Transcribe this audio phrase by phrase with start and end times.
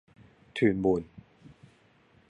[0.55, 1.05] 屯門